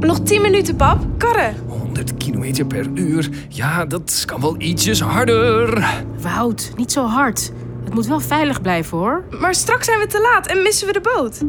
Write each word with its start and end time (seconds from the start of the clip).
Nog 0.00 0.20
10 0.20 0.42
minuten, 0.42 0.76
pap. 0.76 0.98
Karren. 1.18 1.54
100 1.68 2.16
kilometer 2.16 2.66
per 2.66 2.86
uur. 2.94 3.28
Ja, 3.48 3.84
dat 3.84 4.22
kan 4.26 4.40
wel 4.40 4.54
ietsjes 4.58 5.00
harder. 5.00 5.88
Wout, 6.20 6.72
niet 6.76 6.92
zo 6.92 7.04
hard. 7.04 7.52
Het 7.84 7.94
moet 7.94 8.06
wel 8.06 8.20
veilig 8.20 8.60
blijven 8.60 8.98
hoor. 8.98 9.24
Maar 9.40 9.54
straks 9.54 9.86
zijn 9.86 9.98
we 9.98 10.06
te 10.06 10.20
laat 10.20 10.46
en 10.46 10.62
missen 10.62 10.86
we 10.86 10.92
de 10.92 11.00
boot. 11.00 11.42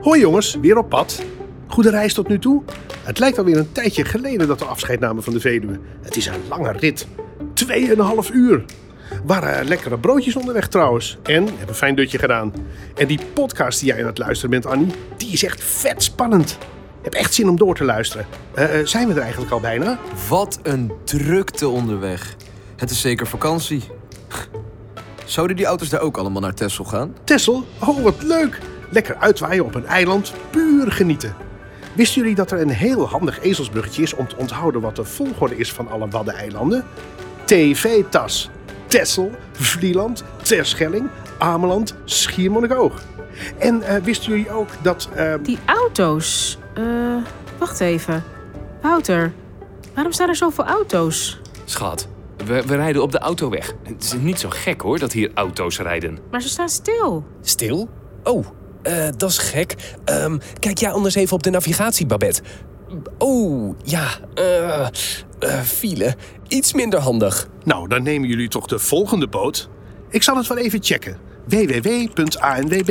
Hoi 0.00 0.20
jongens, 0.20 0.56
weer 0.60 0.78
op 0.78 0.88
pad. 0.88 1.22
Goede 1.66 1.90
reis 1.90 2.14
tot 2.14 2.28
nu 2.28 2.38
toe. 2.38 2.62
Het 3.02 3.18
lijkt 3.18 3.38
alweer 3.38 3.56
een 3.56 3.72
tijdje 3.72 4.04
geleden 4.04 4.48
dat 4.48 4.58
we 4.58 4.64
afscheid 4.64 5.00
namen 5.00 5.22
van 5.22 5.32
de 5.32 5.40
Veluwe. 5.40 5.80
Het 6.02 6.16
is 6.16 6.26
een 6.26 6.42
lange 6.48 6.72
rit. 6.72 7.06
Tweeënhalf 7.54 8.30
uur. 8.30 8.64
Waren 9.24 9.68
lekkere 9.68 9.98
broodjes 9.98 10.36
onderweg 10.36 10.68
trouwens. 10.68 11.18
En 11.22 11.44
hebben 11.46 11.68
een 11.68 11.74
fijn 11.74 11.94
dutje 11.94 12.18
gedaan. 12.18 12.52
En 12.94 13.06
die 13.06 13.20
podcast 13.32 13.80
die 13.80 13.88
jij 13.88 14.00
aan 14.00 14.06
het 14.06 14.18
luisteren 14.18 14.50
bent, 14.50 14.66
Annie, 14.66 14.92
die 15.16 15.32
is 15.32 15.44
echt 15.44 15.64
vet 15.64 16.02
spannend. 16.02 16.58
Ik 16.98 17.04
heb 17.04 17.12
echt 17.14 17.34
zin 17.34 17.48
om 17.48 17.56
door 17.56 17.74
te 17.74 17.84
luisteren. 17.84 18.26
Eh, 18.54 18.80
eh, 18.80 18.86
zijn 18.86 19.08
we 19.08 19.14
er 19.14 19.20
eigenlijk 19.20 19.52
al 19.52 19.60
bijna? 19.60 19.98
Wat 20.28 20.58
een 20.62 20.92
drukte 21.04 21.68
onderweg. 21.68 22.36
Het 22.76 22.90
is 22.90 23.00
zeker 23.00 23.26
vakantie. 23.26 23.82
Zouden 25.24 25.56
die 25.56 25.66
auto's 25.66 25.88
daar 25.88 26.00
ook 26.00 26.16
allemaal 26.16 26.40
naar 26.42 26.54
Texel 26.54 26.84
gaan? 26.84 27.14
Tessel? 27.24 27.64
Oh, 27.86 28.02
wat 28.02 28.22
leuk! 28.22 28.58
Lekker 28.90 29.16
uitwaaien 29.16 29.64
op 29.64 29.74
een 29.74 29.86
eiland, 29.86 30.32
puur 30.50 30.92
genieten. 30.92 31.34
Wisten 31.94 32.20
jullie 32.20 32.36
dat 32.36 32.50
er 32.50 32.60
een 32.60 32.68
heel 32.70 33.08
handig 33.08 33.40
ezelsbruggetje 33.40 34.02
is 34.02 34.14
om 34.14 34.28
te 34.28 34.36
onthouden 34.36 34.80
wat 34.80 34.96
de 34.96 35.04
volgorde 35.04 35.56
is 35.56 35.72
van 35.72 35.88
alle 35.90 36.08
Waddeneilanden? 36.08 36.84
TV-tas. 37.44 38.50
Texel, 38.86 39.30
Vlieland, 39.52 40.24
Terschelling, 40.42 41.08
Ameland, 41.38 41.94
Schiermonnikoog. 42.04 43.02
En 43.58 43.82
eh, 43.82 44.02
wisten 44.02 44.30
jullie 44.30 44.50
ook 44.50 44.68
dat... 44.82 45.08
eh, 45.14 45.34
Die 45.42 45.58
auto's. 45.66 46.58
Eh, 46.78 47.16
wacht 47.58 47.80
even. 47.80 48.24
Wouter, 48.82 49.32
waarom 49.94 50.12
staan 50.12 50.28
er 50.28 50.36
zoveel 50.36 50.64
auto's? 50.64 51.40
Schat, 51.64 52.08
we, 52.44 52.62
we 52.66 52.76
rijden 52.76 53.02
op 53.02 53.12
de 53.12 53.18
autoweg. 53.18 53.74
Het 53.82 54.04
is 54.04 54.12
niet 54.12 54.40
zo 54.40 54.48
gek 54.50 54.80
hoor 54.80 54.98
dat 54.98 55.12
hier 55.12 55.30
auto's 55.34 55.78
rijden. 55.78 56.18
Maar 56.30 56.42
ze 56.42 56.48
staan 56.48 56.68
stil. 56.68 57.24
Stil? 57.40 57.88
Oh, 58.22 58.46
eh, 58.82 59.08
dat 59.16 59.30
is 59.30 59.38
gek. 59.38 59.74
Ehm, 60.04 60.38
kijk 60.58 60.78
jij 60.78 60.90
anders 60.90 61.14
even 61.14 61.34
op 61.34 61.42
de 61.42 61.50
navigatie, 61.50 62.06
Babette. 62.06 62.42
Oh, 63.18 63.74
ja. 63.84 64.06
eh 64.34 64.88
eh, 65.38 65.60
file. 65.60 66.16
Iets 66.48 66.72
minder 66.72 67.00
handig. 67.00 67.48
Nou, 67.64 67.88
dan 67.88 68.02
nemen 68.02 68.28
jullie 68.28 68.48
toch 68.48 68.66
de 68.66 68.78
volgende 68.78 69.28
boot? 69.28 69.68
Ik 70.08 70.22
zal 70.22 70.36
het 70.36 70.46
wel 70.46 70.58
even 70.58 70.82
checken. 70.82 71.18
www.anwb.nl 71.44 72.88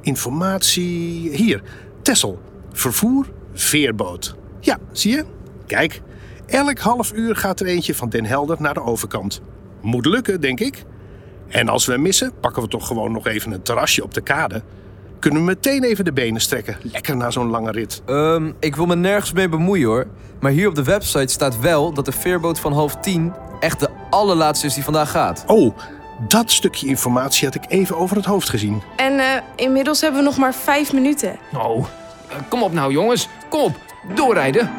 Informatie... 0.00 1.30
Hier, 1.36 1.62
Tessel. 2.02 2.38
Vervoer, 2.72 3.26
veerboot. 3.52 4.34
Ja, 4.60 4.78
zie 4.92 5.12
je? 5.12 5.24
Kijk, 5.66 6.02
elk 6.46 6.78
half 6.78 7.12
uur 7.12 7.36
gaat 7.36 7.60
er 7.60 7.66
eentje 7.66 7.94
van 7.94 8.08
Den 8.08 8.24
Helder 8.24 8.56
naar 8.60 8.74
de 8.74 8.82
overkant. 8.82 9.40
Moet 9.80 10.06
lukken, 10.06 10.40
denk 10.40 10.60
ik. 10.60 10.84
En 11.48 11.68
als 11.68 11.86
we 11.86 11.92
hem 11.92 12.02
missen, 12.02 12.32
pakken 12.40 12.62
we 12.62 12.68
toch 12.68 12.86
gewoon 12.86 13.12
nog 13.12 13.26
even 13.26 13.52
een 13.52 13.62
terrasje 13.62 14.02
op 14.02 14.14
de 14.14 14.20
kade. 14.20 14.62
Kunnen 15.18 15.40
we 15.40 15.46
meteen 15.46 15.84
even 15.84 16.04
de 16.04 16.12
benen 16.12 16.40
strekken. 16.40 16.76
Lekker 16.82 17.16
na 17.16 17.30
zo'n 17.30 17.50
lange 17.50 17.70
rit. 17.70 18.02
Ehm, 18.06 18.52
ik 18.60 18.76
wil 18.76 18.86
me 18.86 18.96
nergens 18.96 19.32
mee 19.32 19.48
bemoeien 19.48 19.86
hoor. 19.86 20.06
Maar 20.40 20.52
hier 20.52 20.68
op 20.68 20.74
de 20.74 20.82
website 20.82 21.32
staat 21.32 21.60
wel 21.60 21.92
dat 21.92 22.04
de 22.04 22.12
veerboot 22.12 22.60
van 22.60 22.72
half 22.72 22.96
tien 22.96 23.32
echt 23.60 23.80
de 23.80 23.88
allerlaatste 24.10 24.66
is 24.66 24.74
die 24.74 24.84
vandaag 24.84 25.10
gaat. 25.10 25.44
Oh, 25.46 25.76
dat 26.28 26.50
stukje 26.50 26.86
informatie 26.86 27.46
had 27.46 27.54
ik 27.54 27.64
even 27.68 27.96
over 27.96 28.16
het 28.16 28.24
hoofd 28.24 28.48
gezien. 28.48 28.82
En 28.96 29.18
eh, 29.18 29.42
inmiddels 29.56 30.00
hebben 30.00 30.20
we 30.20 30.26
nog 30.26 30.36
maar 30.36 30.54
5 30.54 30.92
minuten. 30.92 31.38
Oh, 31.54 31.86
kom 32.48 32.62
op 32.62 32.72
nou 32.72 32.92
jongens. 32.92 33.28
Kom 33.48 33.60
op, 33.60 33.76
doorrijden. 34.14 34.70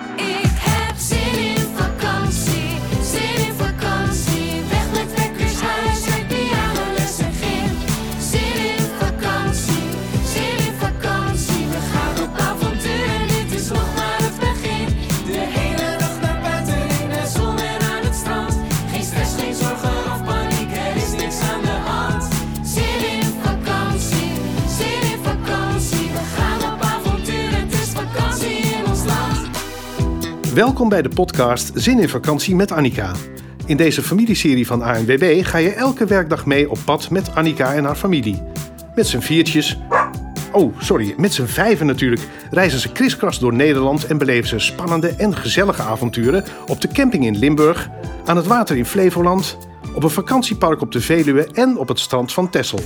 Welkom 30.54 30.90
bij 30.90 31.02
de 31.02 31.10
podcast 31.10 31.72
Zin 31.74 32.00
in 32.00 32.10
vakantie 32.10 32.56
met 32.56 32.72
Annika. 32.72 33.12
In 33.66 33.78
deze 33.78 34.02
familieserie 34.02 34.68
van 34.68 34.82
ANWB 34.82 35.46
ga 35.46 35.58
je 35.58 35.74
elke 35.74 36.06
werkdag 36.06 36.46
mee 36.46 36.70
op 36.70 36.78
pad 36.86 37.10
met 37.10 37.36
Annika 37.36 37.74
en 37.74 37.84
haar 37.84 37.96
familie. 37.96 38.42
Met 38.96 39.08
z'n 39.08 39.20
viertjes... 39.20 39.78
Oh, 40.52 40.82
sorry, 40.82 41.14
met 41.18 41.34
z'n 41.34 41.46
vijven 41.46 41.86
natuurlijk 41.86 42.22
reizen 42.50 42.80
ze 42.80 42.92
kriskras 42.92 43.40
door 43.40 43.54
Nederland 43.54 44.06
en 44.06 44.18
beleven 44.18 44.50
ze 44.50 44.60
spannende 44.60 45.08
en 45.08 45.36
gezellige 45.36 45.82
avonturen 45.82 46.44
op 46.68 46.82
de 46.82 46.88
camping 46.88 47.26
in 47.26 47.38
Limburg, 47.38 47.90
aan 48.26 48.38
het 48.38 48.48
water 48.48 48.78
in 48.78 48.86
Flevoland, 48.86 49.58
op 49.94 50.04
een 50.04 50.10
vakantiepark 50.10 50.82
op 50.82 50.92
de 50.92 51.02
Veluwe 51.02 51.48
en 51.54 51.78
op 51.78 51.88
het 51.88 52.00
strand 52.00 52.34
van 52.34 52.50
Texel. 52.50 52.80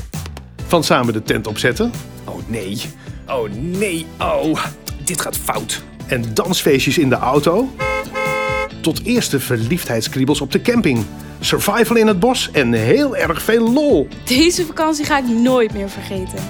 Van 0.67 0.83
samen 0.83 1.13
de 1.13 1.23
tent 1.23 1.47
opzetten 1.47 1.91
Oh 2.25 2.39
nee. 2.47 2.81
Oh 3.27 3.49
nee. 3.51 4.05
Oh, 4.19 4.65
dit 5.03 5.21
gaat 5.21 5.37
fout. 5.37 5.83
En 6.07 6.33
dansfeestjes 6.33 6.97
in 6.97 7.09
de 7.09 7.15
auto. 7.15 7.69
Tot 8.81 9.03
eerste 9.03 9.39
verliefdheidskriebels 9.39 10.41
op 10.41 10.51
de 10.51 10.61
camping. 10.61 11.05
Survival 11.39 11.95
in 11.95 12.07
het 12.07 12.19
bos 12.19 12.51
en 12.51 12.73
heel 12.73 13.15
erg 13.15 13.41
veel 13.41 13.71
lol. 13.71 14.07
Deze 14.25 14.65
vakantie 14.65 15.05
ga 15.05 15.17
ik 15.17 15.27
nooit 15.27 15.73
meer 15.73 15.89
vergeten. 15.89 16.43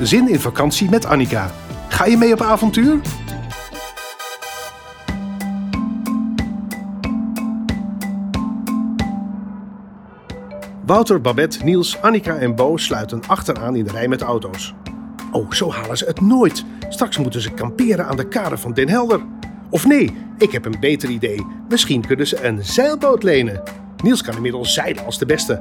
Zin 0.00 0.28
in 0.28 0.40
vakantie 0.40 0.90
met 0.90 1.06
Annika. 1.06 1.50
Ga 1.88 2.06
je 2.06 2.16
mee 2.16 2.32
op 2.32 2.40
avontuur? 2.40 3.00
Wouter, 10.86 11.20
Babette, 11.20 11.64
Niels, 11.64 12.00
Annika 12.00 12.36
en 12.36 12.54
Bo 12.54 12.76
sluiten 12.76 13.22
achteraan 13.26 13.76
in 13.76 13.84
de 13.84 13.90
rij 13.90 14.08
met 14.08 14.22
auto's. 14.22 14.74
Oh, 15.32 15.50
zo 15.50 15.70
halen 15.70 15.96
ze 15.96 16.04
het 16.04 16.20
nooit. 16.20 16.64
Straks 16.92 17.18
moeten 17.18 17.40
ze 17.40 17.50
kamperen 17.50 18.06
aan 18.06 18.16
de 18.16 18.28
kade 18.28 18.56
van 18.56 18.72
Den 18.72 18.88
Helder. 18.88 19.20
Of 19.70 19.86
nee, 19.86 20.16
ik 20.38 20.52
heb 20.52 20.64
een 20.64 20.80
beter 20.80 21.08
idee. 21.08 21.46
Misschien 21.68 22.06
kunnen 22.06 22.26
ze 22.26 22.44
een 22.44 22.64
zeilboot 22.64 23.22
lenen. 23.22 23.62
Niels 24.02 24.22
kan 24.22 24.34
inmiddels 24.34 24.74
zeilen 24.74 25.04
als 25.04 25.18
de 25.18 25.26
beste. 25.26 25.58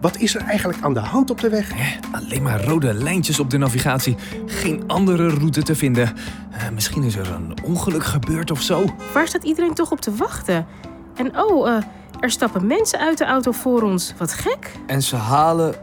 Wat 0.00 0.16
is 0.16 0.34
er 0.34 0.40
eigenlijk 0.40 0.82
aan 0.82 0.94
de 0.94 1.00
hand 1.00 1.30
op 1.30 1.40
de 1.40 1.48
weg? 1.48 1.70
Hè, 1.74 1.98
Alleen 2.12 2.42
maar 2.42 2.64
rode 2.64 2.94
lijntjes 2.94 3.40
op 3.40 3.50
de 3.50 3.58
navigatie. 3.58 4.16
Geen 4.46 4.84
andere 4.86 5.28
route 5.28 5.62
te 5.62 5.74
vinden. 5.74 6.12
Eh, 6.50 6.68
misschien 6.74 7.02
is 7.02 7.16
er 7.16 7.30
een 7.30 7.54
ongeluk 7.64 8.04
gebeurd 8.04 8.50
of 8.50 8.60
zo. 8.62 8.84
Waar 9.12 9.28
staat 9.28 9.44
iedereen 9.44 9.74
toch 9.74 9.90
op 9.92 10.00
te 10.00 10.14
wachten? 10.14 10.66
En 11.14 11.38
oh, 11.38 11.68
eh, 11.68 11.82
er 12.20 12.30
stappen 12.30 12.66
mensen 12.66 12.98
uit 12.98 13.18
de 13.18 13.24
auto 13.24 13.52
voor 13.52 13.82
ons. 13.82 14.14
Wat 14.18 14.32
gek. 14.32 14.72
En 14.86 15.02
ze 15.02 15.16
halen 15.16 15.74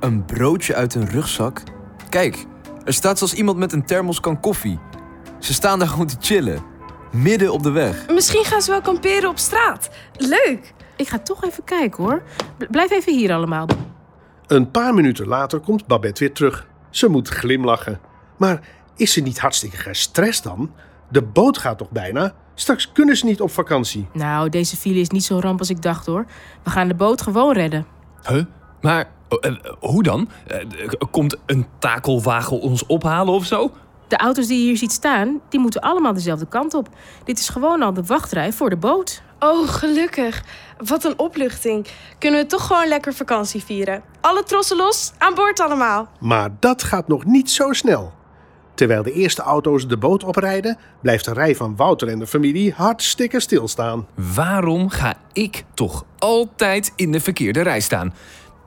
een 0.00 0.24
broodje 0.24 0.74
uit 0.74 0.94
hun 0.94 1.08
rugzak. 1.08 1.62
Kijk, 2.08 2.46
er 2.84 2.92
staat 2.92 3.18
zelfs 3.18 3.34
iemand 3.34 3.58
met 3.58 3.72
een 3.72 3.86
thermoskan 3.86 4.40
koffie. 4.40 4.78
Ze 5.38 5.52
staan 5.52 5.78
daar 5.78 5.88
gewoon 5.88 6.06
te 6.06 6.16
chillen. 6.20 6.62
Midden 7.12 7.52
op 7.52 7.62
de 7.62 7.70
weg. 7.70 8.08
Misschien 8.08 8.44
gaan 8.44 8.62
ze 8.62 8.70
wel 8.70 8.80
kamperen 8.80 9.28
op 9.28 9.38
straat. 9.38 9.90
Leuk. 10.16 10.74
Ik 10.96 11.08
ga 11.08 11.18
toch 11.18 11.44
even 11.44 11.64
kijken 11.64 12.04
hoor. 12.04 12.22
B- 12.58 12.66
blijf 12.70 12.90
even 12.90 13.16
hier 13.16 13.32
allemaal. 13.32 13.66
Een 14.46 14.70
paar 14.70 14.94
minuten 14.94 15.26
later 15.26 15.60
komt 15.60 15.86
Babette 15.86 16.24
weer 16.24 16.32
terug. 16.34 16.66
Ze 16.90 17.08
moet 17.08 17.28
glimlachen. 17.28 18.00
Maar 18.36 18.60
is 18.96 19.12
ze 19.12 19.20
niet 19.20 19.38
hartstikke 19.40 19.76
gestrest 19.76 20.42
dan? 20.42 20.72
De 21.08 21.22
boot 21.22 21.58
gaat 21.58 21.78
toch 21.78 21.90
bijna? 21.90 22.34
Straks 22.54 22.92
kunnen 22.92 23.16
ze 23.16 23.24
niet 23.24 23.40
op 23.40 23.50
vakantie. 23.50 24.08
Nou, 24.12 24.48
deze 24.48 24.76
file 24.76 25.00
is 25.00 25.08
niet 25.08 25.24
zo 25.24 25.38
ramp 25.38 25.58
als 25.58 25.70
ik 25.70 25.82
dacht 25.82 26.06
hoor. 26.06 26.24
We 26.62 26.70
gaan 26.70 26.88
de 26.88 26.94
boot 26.94 27.22
gewoon 27.22 27.52
redden. 27.52 27.86
Huh? 28.28 28.44
Maar 28.80 29.10
eh, 29.28 29.50
eh, 29.50 29.72
hoe 29.80 30.02
dan? 30.02 30.28
Eh, 30.46 30.56
komt 31.10 31.36
een 31.46 31.66
takelwagen 31.78 32.60
ons 32.60 32.86
ophalen 32.86 33.34
of 33.34 33.44
zo? 33.44 33.70
De 34.08 34.16
auto's 34.16 34.46
die 34.46 34.58
je 34.58 34.64
hier 34.64 34.76
ziet 34.76 34.92
staan, 34.92 35.40
die 35.48 35.60
moeten 35.60 35.80
allemaal 35.80 36.12
dezelfde 36.12 36.46
kant 36.46 36.74
op. 36.74 36.88
Dit 37.24 37.38
is 37.38 37.48
gewoon 37.48 37.82
al 37.82 37.92
de 37.92 38.02
wachtrij 38.02 38.52
voor 38.52 38.70
de 38.70 38.76
boot. 38.76 39.22
Oh, 39.38 39.68
gelukkig. 39.68 40.44
Wat 40.78 41.04
een 41.04 41.18
opluchting. 41.18 41.86
Kunnen 42.18 42.40
we 42.40 42.46
toch 42.46 42.66
gewoon 42.66 42.88
lekker 42.88 43.14
vakantie 43.14 43.64
vieren. 43.64 44.02
Alle 44.20 44.42
trossen 44.42 44.76
los, 44.76 45.12
aan 45.18 45.34
boord 45.34 45.60
allemaal. 45.60 46.08
Maar 46.20 46.50
dat 46.60 46.82
gaat 46.82 47.08
nog 47.08 47.24
niet 47.24 47.50
zo 47.50 47.72
snel. 47.72 48.12
Terwijl 48.78 49.02
de 49.02 49.12
eerste 49.12 49.42
auto's 49.42 49.88
de 49.88 49.96
boot 49.96 50.24
oprijden, 50.24 50.78
blijft 51.02 51.24
de 51.24 51.32
rij 51.32 51.56
van 51.56 51.76
Wouter 51.76 52.08
en 52.08 52.18
de 52.18 52.26
familie 52.26 52.72
hartstikke 52.76 53.40
stilstaan. 53.40 54.06
Waarom 54.34 54.88
ga 54.88 55.14
ik 55.32 55.64
toch 55.74 56.04
altijd 56.18 56.92
in 56.96 57.12
de 57.12 57.20
verkeerde 57.20 57.60
rij 57.60 57.80
staan? 57.80 58.14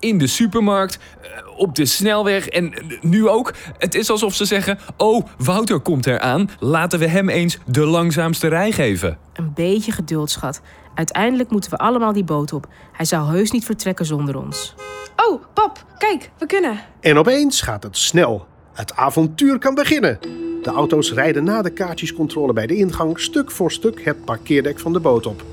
In 0.02 0.18
de 0.18 0.28
supermarkt, 0.28 1.00
eh, 1.22 1.30
op 1.58 1.76
de 1.76 1.86
snelweg 1.86 2.48
en 2.48 2.74
eh, 2.74 3.02
nu 3.02 3.28
ook. 3.28 3.54
Het 3.78 3.96
is 3.96 4.10
alsof 4.10 4.36
ze 4.36 4.46
zeggen: 4.46 4.80
Oh, 4.98 5.26
Wouter 5.38 5.80
komt 5.80 6.08
eraan. 6.08 6.50
Laten 6.60 7.00
we 7.00 7.08
hem 7.08 7.30
eens 7.30 7.58
de 7.66 7.86
langzaamste 7.86 8.48
rij 8.48 8.72
geven. 8.72 9.18
Een 9.34 9.52
beetje 9.54 9.92
geduld, 9.92 10.30
schat. 10.30 10.62
Uiteindelijk 10.96 11.50
moeten 11.50 11.72
we 11.72 11.78
allemaal 11.78 12.14
die 12.14 12.24
boot 12.24 12.54
op. 12.54 12.68
Hij 12.92 13.06
zou 13.06 13.30
heus 13.30 13.52
niet 13.52 13.66
vertrekken 13.66 14.06
zonder 14.06 14.38
ons. 14.38 14.76
Oh, 15.16 15.44
pap, 15.54 15.86
kijk, 15.98 16.32
we 16.38 16.46
kunnen. 16.46 16.80
En 17.00 17.18
opeens 17.18 17.62
gaat 17.62 17.84
het 17.84 17.98
snel. 17.98 18.46
Het 18.74 18.96
avontuur 18.96 19.60
kan 19.60 19.76
beginnen. 19.76 20.20
De 20.62 20.70
auto's 20.70 21.14
rijden 21.14 21.44
na 21.44 21.62
de 21.62 21.70
kaartjescontrole 21.70 22.54
bij 22.54 22.68
de 22.68 22.76
ingang 22.76 23.20
stuk 23.20 23.52
voor 23.52 23.72
stuk 23.72 24.06
het 24.06 24.26
parkeerdek 24.26 24.80
van 24.80 24.94
de 24.94 25.00
boot 25.00 25.26
op. 25.26 25.44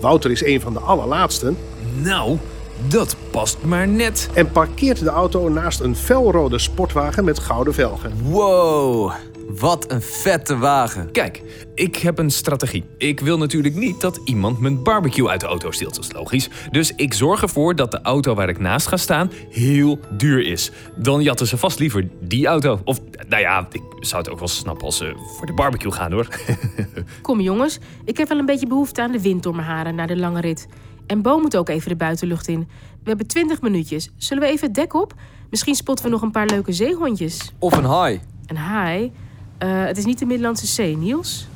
Wouter 0.00 0.30
is 0.30 0.44
een 0.44 0.60
van 0.60 0.72
de 0.72 0.78
allerlaatsten 0.78 1.56
Nou, 2.02 2.38
dat 2.88 3.16
past 3.30 3.58
maar 3.62 3.88
net. 3.88 4.30
en 4.34 4.50
parkeert 4.50 4.98
de 4.98 5.10
auto 5.10 5.48
naast 5.48 5.80
een 5.80 5.96
felrode 5.96 6.58
sportwagen 6.58 7.24
met 7.24 7.38
gouden 7.38 7.74
velgen. 7.74 8.12
Wow, 8.22 9.12
wat 9.48 9.90
een 9.90 10.02
vette 10.02 10.56
wagen. 10.56 11.10
Kijk, 11.10 11.42
ik 11.74 11.96
heb 11.96 12.18
een 12.18 12.30
strategie. 12.30 12.84
Ik 12.98 13.20
wil 13.20 13.38
natuurlijk 13.38 13.74
niet 13.74 14.00
dat 14.00 14.20
iemand 14.24 14.58
mijn 14.60 14.82
barbecue 14.82 15.28
uit 15.28 15.40
de 15.40 15.46
auto 15.46 15.70
steelt, 15.70 15.94
dat 15.94 16.04
is 16.04 16.12
logisch. 16.12 16.48
Dus 16.70 16.92
ik 16.96 17.14
zorg 17.14 17.42
ervoor 17.42 17.76
dat 17.76 17.90
de 17.90 18.00
auto 18.02 18.34
waar 18.34 18.48
ik 18.48 18.58
naast 18.58 18.86
ga 18.86 18.96
staan 18.96 19.30
heel 19.50 19.98
duur 20.10 20.46
is. 20.46 20.70
Dan 20.96 21.22
jatten 21.22 21.46
ze 21.46 21.56
vast 21.56 21.78
liever 21.78 22.08
die 22.20 22.46
auto. 22.46 22.80
Of, 22.84 23.00
nou 23.28 23.42
ja, 23.42 23.68
ik 23.72 23.82
zou 24.00 24.22
het 24.22 24.30
ook 24.30 24.38
wel 24.38 24.48
snappen 24.48 24.84
als 24.84 24.96
ze 24.96 25.12
voor 25.36 25.46
de 25.46 25.54
barbecue 25.54 25.92
gaan 25.92 26.12
hoor. 26.12 26.28
Kom 27.22 27.40
jongens, 27.40 27.78
ik 28.04 28.16
heb 28.16 28.28
wel 28.28 28.38
een 28.38 28.46
beetje 28.46 28.66
behoefte 28.66 29.02
aan 29.02 29.12
de 29.12 29.20
wind 29.20 29.42
door 29.42 29.54
mijn 29.54 29.66
haren 29.66 29.94
na 29.94 30.06
de 30.06 30.16
lange 30.16 30.40
rit. 30.40 30.66
En 31.06 31.22
Bo 31.22 31.38
moet 31.38 31.56
ook 31.56 31.68
even 31.68 31.88
de 31.88 31.96
buitenlucht 31.96 32.48
in. 32.48 32.68
We 33.02 33.08
hebben 33.08 33.26
20 33.26 33.60
minuutjes. 33.60 34.10
Zullen 34.16 34.42
we 34.42 34.48
even 34.48 34.66
het 34.66 34.74
dek 34.74 34.94
op? 34.94 35.14
Misschien 35.50 35.74
spotten 35.74 36.04
we 36.04 36.10
nog 36.10 36.22
een 36.22 36.30
paar 36.30 36.46
leuke 36.46 36.72
zeehondjes. 36.72 37.52
Of 37.58 37.76
een 37.76 37.84
haai. 37.84 38.20
Een 38.46 38.56
haai? 38.56 39.12
Eh, 39.58 39.84
het 39.84 39.98
is 39.98 40.04
niet 40.04 40.18
de 40.18 40.26
Middellandse 40.26 40.66
Zee, 40.66 40.96
Niels. 40.96 41.48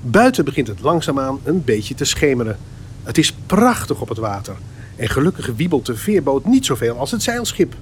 Buiten 0.00 0.44
begint 0.44 0.66
het 0.66 0.80
langzaamaan 0.80 1.38
een 1.44 1.64
beetje 1.64 1.94
te 1.94 2.04
schemeren. 2.04 2.58
Het 3.02 3.18
is 3.18 3.32
prachtig 3.32 4.00
op 4.00 4.08
het 4.08 4.18
water. 4.18 4.56
En 4.96 5.08
gelukkig 5.08 5.50
wiebelt 5.56 5.86
de 5.86 5.96
veerboot 5.96 6.44
niet 6.44 6.66
zoveel 6.66 6.98
als 6.98 7.10
het 7.10 7.22
zeilschip. 7.22 7.74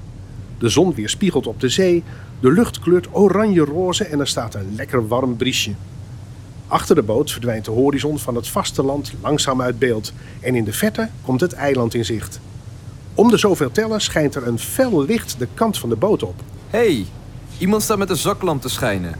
De 0.59 0.69
zon 0.69 0.95
weerspiegelt 0.95 1.47
op 1.47 1.61
de 1.61 1.69
zee, 1.69 2.03
de 2.41 2.53
lucht 2.53 2.79
kleurt 2.79 3.09
oranje-roze 3.13 4.05
en 4.05 4.21
er 4.21 4.29
staat 4.29 4.55
een 4.55 4.75
lekker 4.77 5.09
warm 5.09 5.37
briesje. 5.37 5.73
Achter 6.71 6.95
de 6.95 7.03
boot 7.03 7.31
verdwijnt 7.31 7.65
de 7.65 7.71
horizon 7.71 8.19
van 8.19 8.35
het 8.35 8.49
vasteland 8.49 9.13
langzaam 9.23 9.63
uit 9.63 9.79
beeld 9.79 10.13
en 10.41 10.55
in 10.55 10.65
de 10.65 10.73
verte 10.73 11.09
komt 11.23 11.41
het 11.41 11.53
eiland 11.53 11.95
in 11.95 12.05
zicht. 12.05 12.41
Om 13.15 13.31
de 13.31 13.37
zoveel 13.37 13.71
tellen 13.71 14.01
schijnt 14.01 14.35
er 14.35 14.47
een 14.47 14.59
fel 14.59 15.05
licht 15.05 15.39
de 15.39 15.49
kant 15.55 15.79
van 15.79 15.89
de 15.89 15.97
boot 15.97 16.23
op. 16.23 16.35
hey, 16.69 17.07
iemand 17.59 17.83
staat 17.83 17.99
met 17.99 18.11
een 18.11 18.17
zaklamp 18.17 18.63
te 18.63 18.69
schijnen. 18.69 19.15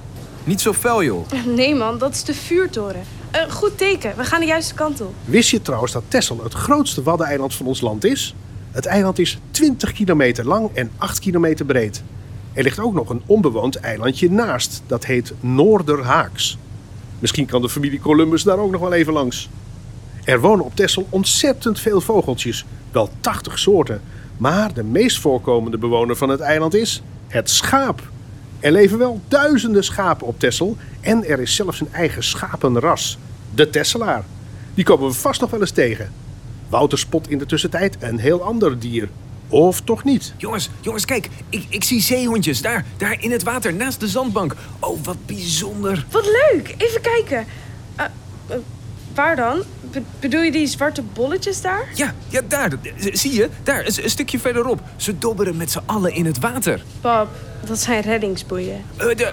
Niet 0.45 0.61
zo 0.61 0.73
fel, 0.73 1.05
joh. 1.05 1.27
Nee 1.57 1.75
man, 1.75 1.99
dat 1.99 2.15
is 2.15 2.25
de 2.25 2.35
vuurtoren. 2.35 3.03
Een 3.31 3.51
goed 3.51 3.79
teken, 3.79 4.17
we 4.17 4.25
gaan 4.25 4.41
de 4.41 4.47
juiste 4.47 4.75
kant 4.75 5.01
op. 5.01 5.15
Wist 5.25 5.51
je 5.51 5.63
trouwens 5.63 5.93
dat 5.93 6.03
Texel 6.09 6.41
het 6.43 6.55
grootste 6.55 7.03
waddeneiland 7.03 7.55
van 7.55 7.67
ons 7.67 7.81
land 7.81 8.05
is? 8.05 8.35
Het 8.71 8.87
eiland 8.87 9.19
is 9.19 9.39
20 9.51 9.93
kilometer 9.93 10.47
lang 10.47 10.71
en 10.75 10.91
8 10.97 11.19
kilometer 11.19 11.67
breed. 11.67 12.03
Er 12.53 12.63
ligt 12.63 12.79
ook 12.79 12.95
nog 12.95 13.09
een 13.11 13.23
onbewoond 13.27 13.77
eilandje 13.77 14.31
naast, 14.31 14.83
dat 14.87 15.05
heet 15.05 15.33
Noorderhaaks. 15.41 16.59
Misschien 17.21 17.47
kan 17.47 17.63
de 17.63 17.69
familie 17.69 18.01
Columbus 18.01 18.43
daar 18.43 18.59
ook 18.59 18.71
nog 18.71 18.81
wel 18.81 18.93
even 18.93 19.13
langs. 19.13 19.49
Er 20.25 20.41
wonen 20.41 20.65
op 20.65 20.77
Texel 20.77 21.07
ontzettend 21.11 21.81
veel 21.81 22.01
vogeltjes, 22.01 22.65
wel 22.93 23.11
80 23.21 23.59
soorten. 23.59 24.01
Maar 24.37 24.75
de 24.75 24.83
meest 24.83 25.19
voorkomende 25.19 25.79
bewoner 25.79 26.17
van 26.17 26.29
het 26.29 26.41
eiland 26.41 26.75
is 26.75 27.03
het 27.29 27.51
schaap. 27.51 28.03
Er 28.61 28.73
leven 28.73 28.99
wel 28.99 29.21
duizenden 29.29 29.85
schapen 29.85 30.27
op 30.27 30.39
Texel 30.39 30.77
en 31.01 31.25
er 31.25 31.41
is 31.41 31.55
zelfs 31.55 31.81
een 31.81 31.93
eigen 31.93 32.25
schapenras, 32.25 33.19
de 33.55 33.71
Tesselaar. 33.71 34.25
Die 34.75 34.85
komen 34.85 35.07
we 35.09 35.15
vast 35.15 35.41
nog 35.41 35.51
wel 35.51 35.61
eens 35.61 35.71
tegen. 35.71 36.13
Wouter 36.69 36.99
spot 36.99 37.31
in 37.31 37.39
de 37.39 37.47
tussentijd 37.47 37.97
een 38.01 38.19
heel 38.19 38.43
ander 38.43 38.79
dier. 38.79 39.09
Of 39.51 39.81
toch 39.81 40.05
niet? 40.05 40.35
jongens, 40.37 40.71
jongens, 40.81 41.05
kijk. 41.05 41.29
Ik, 41.49 41.65
ik 41.69 41.85
zie 41.85 42.01
zeehondjes 42.01 42.63
daar, 42.63 42.85
daar 42.97 43.17
in 43.21 43.31
het 43.31 43.43
water 43.43 43.75
naast 43.75 44.01
de 44.01 44.09
zandbank. 44.09 44.55
Oh, 44.79 44.99
wat 45.05 45.27
bijzonder. 45.27 46.07
Wat 46.11 46.25
leuk, 46.25 46.75
even 46.77 47.01
kijken. 47.01 47.47
Eh, 47.97 48.05
eh, 48.47 48.57
waar 49.15 49.37
dan? 49.37 49.63
Be- 49.93 50.03
bedoel 50.21 50.43
je 50.43 50.53
die 50.53 50.67
zwarte 50.67 51.03
bolletjes 51.03 51.61
daar? 51.61 51.89
Ja, 51.95 52.15
ja, 52.29 52.41
daar. 52.49 52.71
Zie 52.97 53.35
je? 53.35 53.49
Daar, 53.63 53.87
een, 53.87 54.05
een 54.05 54.11
stukje 54.11 54.39
verderop. 54.39 54.81
Ze 54.97 55.19
dobberen 55.19 55.57
met 55.57 55.71
z'n 55.71 55.81
allen 55.87 56.13
in 56.15 56.27
het 56.27 56.39
water. 56.39 56.83
Pap, 57.01 57.29
dat 57.67 57.79
zijn 57.79 58.01
reddingsboeien. 58.03 58.85
Eh, 58.97 59.07
de, 59.17 59.33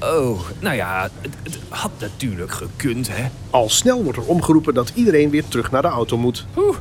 eh, 0.00 0.10
oh, 0.10 0.40
nou 0.60 0.76
ja, 0.76 1.10
het, 1.20 1.34
het 1.42 1.58
had 1.68 1.90
natuurlijk 2.00 2.52
gekund, 2.52 3.08
hè. 3.10 3.28
Al 3.50 3.68
snel 3.70 4.02
wordt 4.02 4.18
er 4.18 4.24
omgeroepen 4.26 4.74
dat 4.74 4.92
iedereen 4.94 5.30
weer 5.30 5.48
terug 5.48 5.70
naar 5.70 5.82
de 5.82 5.88
auto 5.88 6.16
moet. 6.18 6.46
Oeh, 6.56 6.76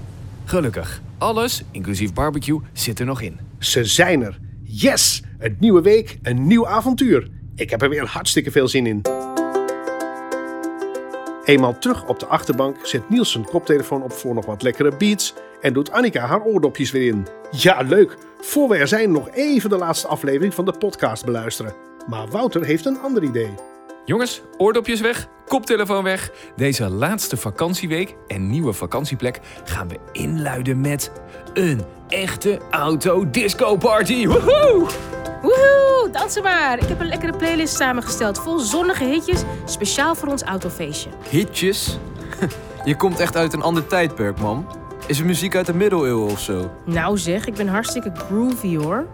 gelukkig. 0.45 1.01
Alles, 1.17 1.63
inclusief 1.71 2.13
barbecue, 2.13 2.61
zit 2.73 2.99
er 2.99 3.05
nog 3.05 3.21
in. 3.21 3.39
Ze 3.59 3.85
zijn 3.85 4.21
er. 4.21 4.39
Yes! 4.63 5.21
Een 5.39 5.57
nieuwe 5.59 5.81
week, 5.81 6.19
een 6.21 6.47
nieuw 6.47 6.67
avontuur. 6.67 7.29
Ik 7.55 7.69
heb 7.69 7.81
er 7.81 7.89
weer 7.89 8.05
hartstikke 8.05 8.51
veel 8.51 8.67
zin 8.67 8.85
in. 8.85 9.01
Eenmaal 11.45 11.79
terug 11.79 12.07
op 12.07 12.19
de 12.19 12.25
achterbank 12.25 12.85
zet 12.85 13.09
Niels 13.09 13.31
zijn 13.31 13.45
koptelefoon 13.45 14.03
op 14.03 14.11
voor 14.11 14.33
nog 14.33 14.45
wat 14.45 14.61
lekkere 14.61 14.97
beats 14.97 15.33
en 15.61 15.73
doet 15.73 15.91
Annika 15.91 16.25
haar 16.25 16.43
oordopjes 16.43 16.91
weer 16.91 17.07
in. 17.07 17.27
Ja, 17.51 17.81
leuk. 17.81 18.17
Voor 18.41 18.69
we 18.69 18.77
er 18.77 18.87
zijn 18.87 19.11
nog 19.11 19.29
even 19.29 19.69
de 19.69 19.77
laatste 19.77 20.07
aflevering 20.07 20.53
van 20.53 20.65
de 20.65 20.73
podcast 20.77 21.25
beluisteren. 21.25 21.73
Maar 22.07 22.27
Wouter 22.27 22.63
heeft 22.63 22.85
een 22.85 22.99
ander 22.99 23.23
idee. 23.23 23.49
Jongens, 24.07 24.42
oordopjes 24.57 25.01
weg, 25.01 25.27
koptelefoon 25.45 26.04
weg. 26.04 26.31
Deze 26.56 26.89
laatste 26.89 27.38
vakantieweek 27.38 28.15
en 28.27 28.50
nieuwe 28.50 28.74
vakantieplek 28.74 29.39
gaan 29.63 29.88
we 29.88 30.00
inluiden 30.12 30.81
met 30.81 31.12
een 31.54 31.81
echte 32.07 32.59
auto-disco-party. 32.71 34.27
Woehoe! 34.27 34.88
Woehoe, 35.42 36.09
dansen 36.12 36.44
maar. 36.44 36.80
Ik 36.80 36.88
heb 36.88 37.00
een 37.00 37.07
lekkere 37.07 37.38
playlist 37.38 37.75
samengesteld 37.75 38.39
vol 38.39 38.59
zonnige 38.59 39.04
hitjes, 39.04 39.44
speciaal 39.65 40.15
voor 40.15 40.27
ons 40.27 40.44
autofeestje. 40.44 41.10
Hitjes? 41.30 41.98
Je 42.86 42.95
komt 42.95 43.19
echt 43.19 43.36
uit 43.36 43.53
een 43.53 43.62
ander 43.62 43.88
tijdperk, 43.88 44.39
man. 44.39 44.68
Is 45.07 45.18
het 45.18 45.27
muziek 45.27 45.56
uit 45.56 45.65
de 45.65 45.74
middeleeuwen 45.74 46.31
of 46.31 46.39
zo? 46.39 46.71
Nou 46.86 47.18
zeg, 47.18 47.45
ik 47.45 47.53
ben 47.53 47.68
hartstikke 47.68 48.12
groovy 48.15 48.77
hoor. 48.77 49.06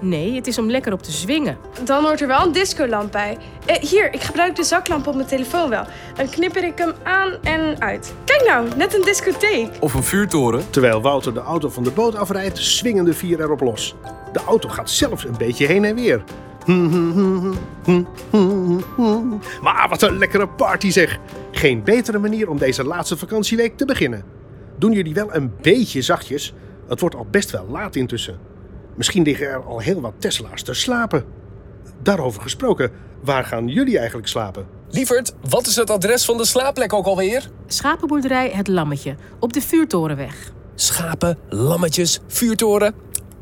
Nee, 0.00 0.34
het 0.34 0.46
is 0.46 0.58
om 0.58 0.70
lekker 0.70 0.92
op 0.92 1.02
te 1.02 1.12
zwingen. 1.12 1.58
Dan 1.84 2.04
hoort 2.04 2.20
er 2.20 2.26
wel 2.26 2.46
een 2.46 2.52
discolamp 2.52 3.12
bij. 3.12 3.36
Eh, 3.66 3.76
hier, 3.76 4.14
ik 4.14 4.22
gebruik 4.22 4.56
de 4.56 4.64
zaklamp 4.64 5.06
op 5.06 5.14
mijn 5.14 5.26
telefoon 5.26 5.70
wel. 5.70 5.84
Dan 6.16 6.28
knipper 6.30 6.64
ik 6.64 6.78
hem 6.78 6.92
aan 7.02 7.32
en 7.42 7.80
uit. 7.80 8.14
Kijk 8.24 8.44
nou, 8.46 8.68
net 8.76 8.94
een 8.94 9.02
discotheek. 9.02 9.68
Of 9.80 9.94
een 9.94 10.02
vuurtoren? 10.02 10.70
Terwijl 10.70 11.00
Wouter 11.00 11.34
de 11.34 11.40
auto 11.40 11.68
van 11.68 11.82
de 11.82 11.90
boot 11.90 12.14
afrijdt, 12.14 12.58
swingen 12.58 13.04
de 13.04 13.14
vier 13.14 13.40
erop 13.40 13.60
los. 13.60 13.94
De 14.32 14.40
auto 14.46 14.68
gaat 14.68 14.90
zelfs 14.90 15.24
een 15.24 15.36
beetje 15.38 15.66
heen 15.66 15.84
en 15.84 15.94
weer. 15.94 16.22
Maar 19.62 19.86
wat 19.88 20.02
een 20.02 20.18
lekkere 20.18 20.48
party 20.48 20.90
zeg. 20.90 21.18
Geen 21.50 21.82
betere 21.82 22.18
manier 22.18 22.48
om 22.48 22.58
deze 22.58 22.84
laatste 22.84 23.16
vakantieweek 23.16 23.76
te 23.76 23.84
beginnen. 23.84 24.24
Doen 24.78 24.92
jullie 24.92 25.14
wel 25.14 25.34
een 25.34 25.52
beetje 25.60 26.02
zachtjes? 26.02 26.54
Het 26.88 27.00
wordt 27.00 27.14
al 27.14 27.26
best 27.30 27.50
wel 27.50 27.66
laat 27.70 27.96
intussen. 27.96 28.38
Misschien 28.98 29.22
liggen 29.22 29.46
er 29.46 29.64
al 29.64 29.78
heel 29.78 30.00
wat 30.00 30.12
Tesla's 30.18 30.62
te 30.62 30.74
slapen. 30.74 31.24
Daarover 32.02 32.42
gesproken, 32.42 32.90
waar 33.22 33.44
gaan 33.44 33.68
jullie 33.68 33.98
eigenlijk 33.98 34.28
slapen? 34.28 34.66
Lieverd, 34.90 35.34
wat 35.48 35.66
is 35.66 35.76
het 35.76 35.90
adres 35.90 36.24
van 36.24 36.36
de 36.36 36.44
slaapplek 36.44 36.92
ook 36.92 37.06
alweer? 37.06 37.50
Schapenboerderij 37.66 38.50
Het 38.50 38.68
Lammetje, 38.68 39.16
op 39.40 39.52
de 39.52 39.60
Vuurtorenweg. 39.60 40.52
Schapen, 40.74 41.38
lammetjes, 41.48 42.20
vuurtoren. 42.26 42.94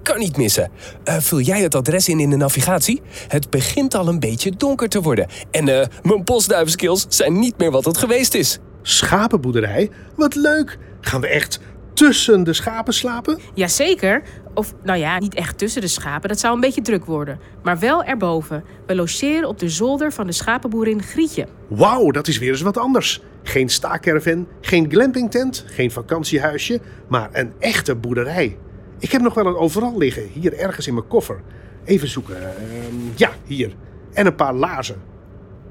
Kan 0.03 0.19
niet 0.19 0.37
missen. 0.37 0.71
Eh, 1.05 1.17
vul 1.19 1.41
jij 1.41 1.61
het 1.61 1.75
adres 1.75 2.09
in 2.09 2.21
in 2.21 2.31
de 2.31 2.37
navigatie? 2.37 3.03
Het 3.29 3.51
begint 3.51 3.95
al 3.95 4.09
een 4.09 4.21
beetje 4.21 4.51
donker 4.51 4.89
te 4.89 5.01
worden. 5.01 5.27
En 5.51 5.69
eh, 5.69 5.87
mijn 6.03 6.25
postduivenskills 6.25 7.07
zijn 7.09 7.39
niet 7.39 7.59
meer 7.59 7.71
wat 7.71 7.85
het 7.85 7.99
geweest 7.99 8.35
is. 8.35 8.59
Schapenboerderij? 8.83 9.91
Wat 10.17 10.35
leuk! 10.35 10.79
Gaan 11.01 11.21
we 11.21 11.29
echt 11.29 11.61
tussen 11.97 12.45
de 12.45 12.53
schapen 12.53 12.95
slapen? 12.95 13.39
Jazeker. 13.55 14.23
Of 14.55 14.75
nou 14.83 14.99
ja, 14.99 15.19
niet 15.19 15.35
echt 15.35 15.59
tussen 15.59 15.81
de 15.81 15.89
schapen, 15.89 16.29
dat 16.29 16.39
zou 16.39 16.55
een 16.55 16.61
beetje 16.61 16.81
druk 16.81 17.05
worden. 17.05 17.39
Maar 17.63 17.79
wel 17.79 18.05
erboven. 18.05 18.65
We 18.87 18.95
logeren 18.95 19.49
op 19.49 19.59
de 19.59 19.69
zolder 19.69 20.13
van 20.13 20.27
de 20.27 20.33
schapenboerin 20.33 21.03
Grietje. 21.03 21.47
Wauw, 21.69 22.11
dat 22.11 22.29
is 22.29 22.39
weer 22.39 22.51
eens 22.51 22.61
wat 22.61 22.77
anders. 22.77 23.23
Geen 23.43 23.69
staakerven, 23.69 24.49
geen 24.61 24.91
glampingtent, 24.91 25.65
geen 25.67 25.91
vakantiehuisje, 25.91 26.81
maar 27.09 27.29
een 27.33 27.53
echte 27.59 27.95
boerderij. 27.95 28.59
Ik 28.99 29.13
heb 29.13 29.23
nog 29.23 29.35
wel 29.35 29.47
een 29.47 29.57
overal 29.57 29.99
liggen, 29.99 30.29
hier 30.33 30.59
ergens 30.59 30.87
in 30.87 30.95
mijn 30.95 31.09
koffer. 31.09 31.41
Even 31.85 32.09
zoeken. 32.09 32.37
Ehm, 32.37 32.95
ja, 33.15 33.31
hier. 33.45 33.75
En 34.13 34.27
een 34.27 34.35
paar 34.35 34.55
laarzen. 34.55 35.03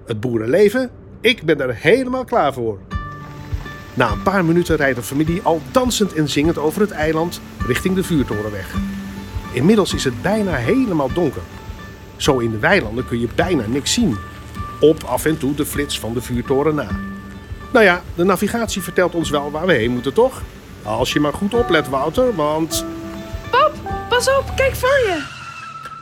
Het 0.06 0.20
boerenleven, 0.20 0.90
ik 1.22 1.44
ben 1.44 1.60
er 1.60 1.76
helemaal 1.76 2.24
klaar 2.24 2.54
voor. 2.54 2.80
Na 3.96 4.12
een 4.12 4.24
paar 4.24 4.46
minuten 4.46 4.76
rijdt 4.76 4.96
de 4.96 5.04
familie 5.04 5.42
al 5.44 5.62
dansend 5.72 6.14
en 6.14 6.30
zingend 6.30 6.58
over 6.58 6.82
het 6.82 6.92
eiland 6.92 7.42
richting 7.68 7.96
de 7.96 8.04
vuurtorenweg. 8.04 8.76
Inmiddels 9.52 9.94
is 9.94 10.04
het 10.04 10.22
bijna 10.22 10.54
helemaal 10.54 11.14
donker. 11.14 11.42
Zo 12.16 12.38
in 12.38 12.52
de 12.52 12.60
weilanden 12.60 13.08
kun 13.08 13.20
je 13.20 13.28
bijna 13.36 13.66
niks 13.68 13.94
zien. 13.94 14.18
Op 14.80 15.04
af 15.04 15.26
en 15.26 15.38
toe 15.38 15.56
de 15.56 15.66
flits 15.66 16.00
van 16.00 16.14
de 16.14 16.22
vuurtoren 16.22 16.76
na. 16.76 16.88
Nou 17.74 17.86
ja, 17.86 18.02
de 18.16 18.24
navigatie 18.24 18.82
vertelt 18.82 19.16
ons 19.16 19.30
wel 19.30 19.52
waar 19.52 19.66
we 19.66 19.74
heen 19.74 19.92
moeten, 19.92 20.14
toch? 20.14 20.42
Als 20.84 21.14
je 21.14 21.20
maar 21.20 21.34
goed 21.34 21.54
oplet, 21.54 21.90
Wouter, 21.90 22.36
want... 22.36 22.86
Pas 24.10 24.28
op, 24.38 24.52
kijk 24.56 24.76
voor 24.76 24.90
je. 24.90 25.24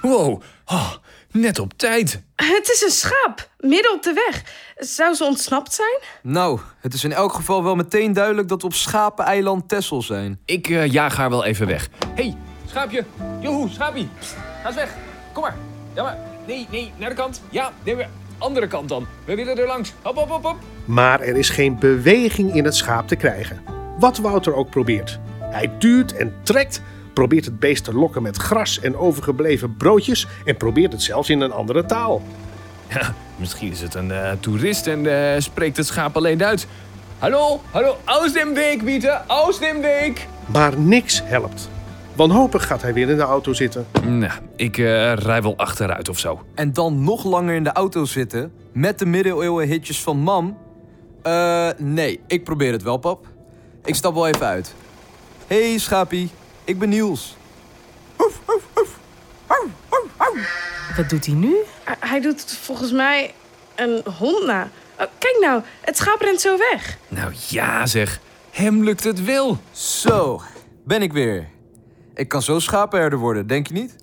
Wow, 0.02 0.42
oh, 0.66 0.92
net 1.34 1.60
op 1.60 1.74
tijd. 1.76 2.22
Het 2.36 2.70
is 2.74 2.82
een 2.82 2.92
schaap, 2.92 3.50
midden 3.60 3.94
op 3.94 4.04
de 4.04 4.14
weg. 4.14 4.44
Zou 4.76 5.14
ze 5.14 5.24
ontsnapt 5.24 5.74
zijn? 5.74 6.00
Nou, 6.22 6.60
het 6.80 6.94
is 6.94 7.04
in 7.04 7.14
elk 7.14 7.34
geval 7.34 7.64
wel 7.64 7.76
meteen 7.76 8.14
duidelijk 8.14 8.48
dat 8.48 8.62
we 8.62 8.68
op 8.68 8.74
Schapeneiland 8.74 9.70
Tessel 9.70 10.02
zijn. 10.02 10.40
Ik 10.46 10.70
eh, 10.70 10.92
jaag 10.92 11.16
haar 11.18 11.30
wel 11.30 11.46
even 11.46 11.68
weg. 11.68 11.90
hey, 12.16 12.38
schaapje. 12.66 13.06
Joehoe, 13.40 13.70
schaapie. 13.70 14.10
Psst, 14.20 14.36
ga 14.62 14.68
eens 14.68 14.76
weg. 14.76 14.90
Kom 15.32 15.44
maar. 15.44 15.56
Ja, 15.96 16.04
maar. 16.04 16.18
Nee, 16.48 16.68
nee, 16.72 16.92
naar 16.98 17.10
de 17.10 17.16
kant. 17.16 17.42
Ja, 17.50 17.72
nee, 17.84 17.96
maar 17.96 18.10
andere 18.38 18.68
kant 18.68 18.90
dan. 18.90 19.08
We 19.26 19.36
willen 19.36 19.58
er 19.58 19.68
langs. 19.68 19.94
Hop, 20.02 20.16
hop, 20.16 20.30
hop, 20.30 20.44
hop. 20.44 20.58
Maar 20.86 21.22
er 21.22 21.36
is 21.38 21.50
geen 21.50 21.80
beweging 21.80 22.56
in 22.56 22.66
het 22.66 22.76
schaap 22.76 23.08
te 23.08 23.16
krijgen. 23.16 23.64
Wat 24.00 24.18
Wouter 24.18 24.54
ook 24.54 24.70
probeert. 24.70 25.20
Hij 25.40 25.78
duurt 25.80 26.16
en 26.16 26.36
trekt, 26.44 26.82
probeert 27.14 27.46
het 27.46 27.60
beest 27.60 27.84
te 27.84 27.94
lokken 27.94 28.22
met 28.22 28.38
gras 28.38 28.80
en 28.80 28.98
overgebleven 28.98 29.78
broodjes 29.78 30.28
en 30.46 30.58
probeert 30.58 30.92
het 30.92 31.02
zelfs 31.02 31.30
in 31.30 31.42
een 31.42 31.52
andere 31.52 31.86
taal. 31.86 32.22
Ja, 32.90 33.14
misschien 33.36 33.72
is 33.72 33.82
het 33.82 33.94
een 33.94 34.12
eh, 34.12 34.32
toerist 34.40 34.88
en 34.88 35.34
eh, 35.34 35.42
spreekt 35.42 35.78
het 35.78 35.88
schaap 35.88 36.16
alleen 36.16 36.38
Duits. 36.38 36.66
Hallo, 37.20 37.62
hallo, 37.72 37.98
aus 38.04 38.34
dem 38.34 38.54
Weg, 38.54 38.84
bitte, 38.84 39.22
aus 39.28 39.60
dem 39.60 39.82
Weg. 39.82 40.28
Maar 40.46 40.80
niks 40.80 41.22
helpt. 41.24 41.70
Wanhopig 42.16 42.68
gaat 42.68 42.82
hij 42.82 42.94
weer 42.94 43.10
in 43.10 43.16
de 43.16 43.22
auto 43.22 43.54
zitten. 43.54 43.86
Nou, 44.06 44.32
ik 44.56 44.78
eh, 44.78 45.14
rij 45.14 45.42
wel 45.42 45.58
achteruit 45.58 46.10
of 46.10 46.20
zo. 46.20 46.42
En 46.56 46.74
dan 46.74 47.04
nog 47.04 47.24
langer 47.24 47.56
in 47.56 47.64
de 47.64 47.72
auto 47.72 48.06
zitten 48.06 48.52
met 48.72 49.00
de 49.00 49.06
middeleeuwen 49.06 49.68
hitjes 49.68 50.02
van 50.02 50.18
mam. 50.18 50.58
Eh, 51.22 51.70
nee, 51.78 52.20
ik 52.28 52.44
probeer 52.44 52.72
het 52.72 52.84
wel, 52.84 52.98
pap. 52.98 53.28
Ik 53.86 53.96
stap 53.96 54.14
wel 54.14 54.28
even 54.28 54.46
uit. 54.46 54.74
Hey, 55.48 55.78
schapie. 55.78 56.30
Ik 56.64 56.80
ben 56.80 56.90
Niels. 56.90 57.36
Wat 60.96 61.10
doet 61.10 61.26
hij 61.26 61.36
nu? 61.36 61.48
Uh, 61.48 61.92
hij 62.00 62.22
doet 62.22 62.58
volgens 62.62 62.92
mij 62.92 63.34
een 63.76 64.04
hond 64.18 64.46
na. 64.46 64.70
Oh, 65.00 65.06
kijk 65.18 65.38
nou, 65.42 65.62
het 65.82 65.98
schaap 65.98 66.22
rent 66.22 66.42
zo 66.42 66.58
weg. 66.58 66.98
Nou 67.08 67.34
ja 67.50 67.86
zeg, 67.86 68.20
hem 68.52 68.84
lukt 68.84 69.04
het 69.04 69.24
wel. 69.24 69.58
Zo, 69.72 70.42
ben 70.86 71.02
ik 71.02 71.14
weer. 71.14 71.50
Ik 72.14 72.28
kan 72.28 72.42
zo 72.42 72.60
schapenherder 72.60 73.20
worden, 73.20 73.48
denk 73.48 73.68
je 73.68 73.74
niet? 73.74 73.96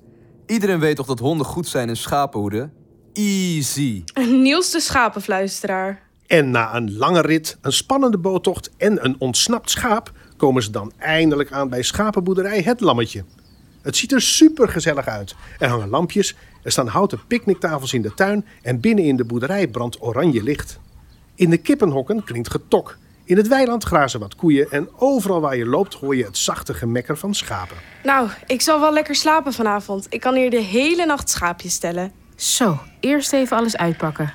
Iedereen 0.45 0.79
weet 0.79 0.95
toch 0.95 1.05
dat 1.05 1.19
honden 1.19 1.45
goed 1.45 1.67
zijn 1.67 1.89
in 1.89 1.97
schapenhoeden? 1.97 2.73
Easy. 3.13 4.03
Niels 4.13 4.71
de 4.71 4.79
schapenfluisteraar. 4.79 6.01
En 6.27 6.49
na 6.51 6.75
een 6.75 6.97
lange 6.97 7.21
rit, 7.21 7.57
een 7.61 7.73
spannende 7.73 8.17
boottocht 8.17 8.69
en 8.77 9.05
een 9.05 9.15
ontsnapt 9.19 9.69
schaap... 9.69 10.11
komen 10.41 10.63
ze 10.63 10.71
dan 10.71 10.91
eindelijk 10.97 11.51
aan 11.51 11.69
bij 11.69 11.81
schapenboerderij 11.81 12.61
Het 12.61 12.79
Lammetje. 12.79 13.23
Het 13.81 13.97
ziet 13.97 14.11
er 14.11 14.21
super 14.21 14.69
gezellig 14.69 15.07
uit. 15.07 15.35
Er 15.59 15.69
hangen 15.69 15.89
lampjes, 15.89 16.35
er 16.63 16.71
staan 16.71 16.87
houten 16.87 17.19
picknicktafels 17.27 17.93
in 17.93 18.01
de 18.01 18.13
tuin... 18.13 18.45
en 18.61 18.79
binnen 18.79 19.05
in 19.05 19.15
de 19.15 19.23
boerderij 19.23 19.67
brandt 19.67 20.01
oranje 20.01 20.43
licht. 20.43 20.79
In 21.35 21.49
de 21.49 21.57
kippenhokken 21.57 22.23
klinkt 22.23 22.51
getok. 22.51 22.97
In 23.23 23.37
het 23.37 23.47
weiland 23.47 23.83
grazen 23.83 24.19
wat 24.19 24.35
koeien 24.35 24.71
en 24.71 24.89
overal 24.97 25.41
waar 25.41 25.57
je 25.57 25.65
loopt 25.65 25.93
hoor 25.93 26.15
je 26.15 26.25
het 26.25 26.37
zachte 26.37 26.73
gemekker 26.73 27.17
van 27.17 27.35
schapen. 27.35 27.77
Nou, 28.03 28.29
ik 28.47 28.61
zal 28.61 28.79
wel 28.79 28.93
lekker 28.93 29.15
slapen 29.15 29.53
vanavond. 29.53 30.07
Ik 30.09 30.19
kan 30.19 30.35
hier 30.35 30.49
de 30.49 30.61
hele 30.61 31.05
nacht 31.05 31.29
schaapjes 31.29 31.73
stellen. 31.73 32.11
Zo, 32.35 32.79
eerst 32.99 33.33
even 33.33 33.57
alles 33.57 33.77
uitpakken. 33.77 34.33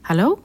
Hallo? 0.00 0.42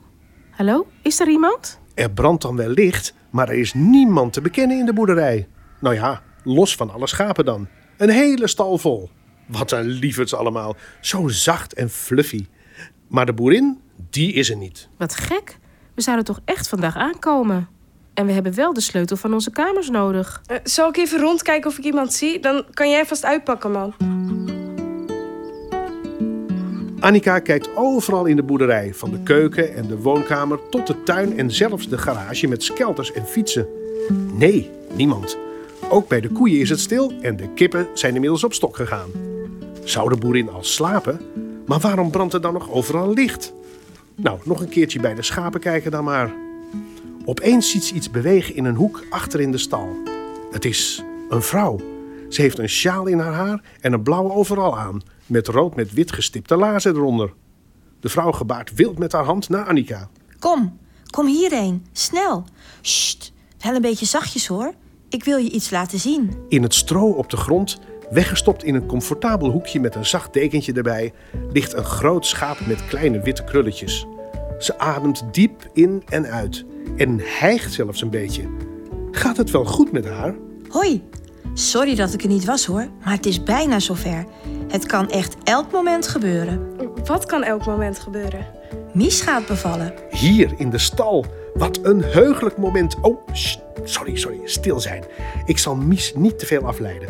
Hallo? 0.50 0.86
Is 1.02 1.20
er 1.20 1.28
iemand? 1.28 1.78
Er 1.94 2.10
brandt 2.10 2.42
dan 2.42 2.56
wel 2.56 2.68
licht, 2.68 3.14
maar 3.30 3.48
er 3.48 3.58
is 3.58 3.74
niemand 3.74 4.32
te 4.32 4.40
bekennen 4.40 4.78
in 4.78 4.86
de 4.86 4.92
boerderij. 4.92 5.48
Nou 5.80 5.94
ja, 5.94 6.22
los 6.44 6.76
van 6.76 6.90
alle 6.90 7.06
schapen 7.06 7.44
dan. 7.44 7.68
Een 7.96 8.10
hele 8.10 8.48
stal 8.48 8.78
vol. 8.78 9.10
Wat 9.46 9.72
een 9.72 9.86
lieverds 9.86 10.34
allemaal. 10.34 10.76
Zo 11.00 11.28
zacht 11.28 11.74
en 11.74 11.90
fluffy. 11.90 12.46
Maar 13.08 13.26
de 13.26 13.32
boerin, 13.32 13.80
die 14.10 14.32
is 14.32 14.50
er 14.50 14.56
niet. 14.56 14.88
Wat 14.96 15.14
gek. 15.14 15.58
We 15.94 16.02
zouden 16.02 16.24
toch 16.24 16.40
echt 16.44 16.68
vandaag 16.68 16.96
aankomen. 16.96 17.68
En 18.14 18.26
we 18.26 18.32
hebben 18.32 18.54
wel 18.54 18.72
de 18.72 18.80
sleutel 18.80 19.16
van 19.16 19.32
onze 19.32 19.50
kamers 19.50 19.90
nodig. 19.90 20.42
Eh, 20.46 20.56
zal 20.64 20.88
ik 20.88 20.96
even 20.96 21.20
rondkijken 21.20 21.70
of 21.70 21.78
ik 21.78 21.84
iemand 21.84 22.12
zie? 22.12 22.40
Dan 22.40 22.64
kan 22.72 22.90
jij 22.90 23.06
vast 23.06 23.24
uitpakken, 23.24 23.70
man. 23.70 23.94
Annika 27.00 27.38
kijkt 27.38 27.76
overal 27.76 28.24
in 28.24 28.36
de 28.36 28.42
boerderij, 28.42 28.94
van 28.94 29.10
de 29.10 29.22
keuken 29.22 29.74
en 29.74 29.86
de 29.86 29.98
woonkamer 29.98 30.58
tot 30.70 30.86
de 30.86 31.02
tuin 31.02 31.38
en 31.38 31.50
zelfs 31.50 31.88
de 31.88 31.98
garage 31.98 32.46
met 32.46 32.62
skelters 32.62 33.12
en 33.12 33.26
fietsen. 33.26 33.66
Nee, 34.32 34.70
niemand. 34.94 35.38
Ook 35.88 36.08
bij 36.08 36.20
de 36.20 36.28
koeien 36.28 36.60
is 36.60 36.70
het 36.70 36.80
stil 36.80 37.12
en 37.20 37.36
de 37.36 37.48
kippen 37.54 37.86
zijn 37.94 38.14
inmiddels 38.14 38.44
op 38.44 38.52
stok 38.52 38.76
gegaan. 38.76 39.10
Zou 39.84 40.08
de 40.08 40.16
boerin 40.16 40.50
al 40.50 40.64
slapen? 40.64 41.20
Maar 41.66 41.78
waarom 41.78 42.10
brandt 42.10 42.34
er 42.34 42.40
dan 42.40 42.52
nog 42.52 42.70
overal 42.70 43.12
licht? 43.12 43.52
Nou, 44.14 44.38
nog 44.44 44.60
een 44.60 44.68
keertje 44.68 45.00
bij 45.00 45.14
de 45.14 45.22
schapen 45.22 45.60
kijken 45.60 45.90
dan 45.90 46.04
maar. 46.04 46.32
Opeens 47.24 47.70
ziet 47.70 47.84
ze 47.84 47.94
iets 47.94 48.10
bewegen 48.10 48.54
in 48.56 48.64
een 48.64 48.74
hoek 48.74 49.04
achter 49.10 49.40
in 49.40 49.52
de 49.52 49.58
stal. 49.58 49.96
Het 50.50 50.64
is 50.64 51.04
een 51.28 51.42
vrouw. 51.42 51.80
Ze 52.28 52.40
heeft 52.40 52.58
een 52.58 52.68
sjaal 52.68 53.06
in 53.06 53.18
haar 53.18 53.32
haar 53.32 53.62
en 53.80 53.92
een 53.92 54.02
blauwe 54.02 54.32
overal 54.32 54.78
aan, 54.78 55.02
met 55.30 55.48
rood 55.48 55.76
met 55.76 55.92
wit 55.92 56.12
gestipte 56.12 56.56
laarzen 56.56 56.94
eronder. 56.94 57.32
De 58.00 58.08
vrouw 58.08 58.32
gebaart 58.32 58.74
wild 58.74 58.98
met 58.98 59.12
haar 59.12 59.24
hand 59.24 59.48
naar 59.48 59.66
Annika. 59.66 60.08
Kom, 60.38 60.78
kom 61.10 61.26
hierheen. 61.26 61.86
Snel. 61.92 62.44
Sst, 62.80 63.32
wel 63.60 63.74
een 63.74 63.82
beetje 63.82 64.06
zachtjes 64.06 64.46
hoor. 64.46 64.72
Ik 65.08 65.24
wil 65.24 65.36
je 65.36 65.50
iets 65.50 65.70
laten 65.70 65.98
zien. 65.98 66.36
In 66.48 66.62
het 66.62 66.74
stro 66.74 67.10
op 67.10 67.30
de 67.30 67.36
grond, 67.36 67.78
weggestopt 68.10 68.64
in 68.64 68.74
een 68.74 68.86
comfortabel 68.86 69.50
hoekje 69.50 69.80
met 69.80 69.94
een 69.94 70.06
zacht 70.06 70.32
dekentje 70.32 70.72
erbij, 70.72 71.12
ligt 71.52 71.72
een 71.72 71.84
groot 71.84 72.26
schaap 72.26 72.66
met 72.66 72.86
kleine 72.86 73.20
witte 73.20 73.44
krulletjes. 73.44 74.06
Ze 74.58 74.78
ademt 74.78 75.24
diep 75.32 75.70
in 75.72 76.02
en 76.08 76.26
uit 76.26 76.64
en 76.96 77.20
hijgt 77.22 77.72
zelfs 77.72 78.02
een 78.02 78.10
beetje. 78.10 78.42
Gaat 79.10 79.36
het 79.36 79.50
wel 79.50 79.64
goed 79.64 79.92
met 79.92 80.06
haar? 80.06 80.34
Hoi. 80.68 81.02
Sorry 81.54 81.94
dat 81.94 82.12
ik 82.12 82.22
er 82.22 82.28
niet 82.28 82.44
was 82.44 82.64
hoor, 82.64 82.88
maar 83.04 83.12
het 83.12 83.26
is 83.26 83.42
bijna 83.42 83.78
zover. 83.78 84.24
Het 84.68 84.86
kan 84.86 85.10
echt 85.10 85.36
elk 85.44 85.72
moment 85.72 86.08
gebeuren. 86.08 86.68
Wat 87.04 87.26
kan 87.26 87.42
elk 87.42 87.66
moment 87.66 87.98
gebeuren? 87.98 88.46
Mies 88.92 89.20
gaat 89.20 89.46
bevallen. 89.46 89.94
Hier 90.10 90.54
in 90.56 90.70
de 90.70 90.78
stal. 90.78 91.26
Wat 91.54 91.78
een 91.82 92.02
heugelijk 92.02 92.56
moment. 92.56 93.00
Oh, 93.00 93.28
sorry, 93.84 94.16
sorry, 94.16 94.40
stil 94.44 94.80
zijn. 94.80 95.04
Ik 95.44 95.58
zal 95.58 95.76
Mies 95.76 96.12
niet 96.14 96.38
te 96.38 96.46
veel 96.46 96.66
afleiden. 96.66 97.08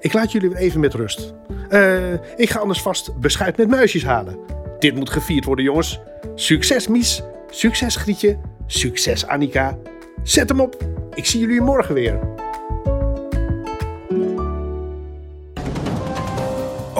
Ik 0.00 0.12
laat 0.12 0.32
jullie 0.32 0.48
weer 0.48 0.58
even 0.58 0.80
met 0.80 0.94
rust. 0.94 1.34
Eh, 1.68 2.12
ik 2.36 2.50
ga 2.50 2.58
anders 2.58 2.82
vast 2.82 3.20
beschuit 3.20 3.56
met 3.56 3.68
muisjes 3.68 4.04
halen. 4.04 4.38
Dit 4.78 4.94
moet 4.94 5.10
gevierd 5.10 5.44
worden, 5.44 5.64
jongens. 5.64 6.00
Succes, 6.34 6.88
Mies. 6.88 7.22
Succes, 7.50 7.96
Grietje. 7.96 8.38
Succes, 8.66 9.26
Annika. 9.26 9.78
Zet 10.22 10.48
hem 10.48 10.60
op. 10.60 10.76
Ik 11.14 11.26
zie 11.26 11.40
jullie 11.40 11.60
morgen 11.60 11.94
weer. 11.94 12.18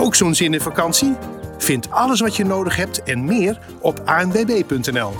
Ook 0.06 0.14
zo'n 0.14 0.34
zin 0.34 0.54
in 0.54 0.60
vakantie? 0.60 1.16
Vind 1.58 1.90
alles 1.90 2.20
wat 2.20 2.36
je 2.36 2.44
nodig 2.44 2.76
hebt 2.76 3.02
en 3.02 3.24
meer 3.24 3.58
op 3.80 4.02
anwb.nl. 4.04 5.12